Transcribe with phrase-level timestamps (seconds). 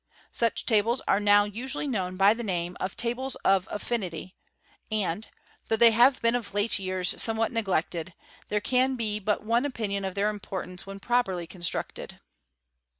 [0.31, 4.33] Such tables are now usually known by the name of tablet ofaffiaily;
[4.91, 5.27] aDd,
[5.67, 8.13] though they have been oflate years somewhat neg^lecied,
[8.47, 12.19] there can be but one opinion of their importance when properly constructed.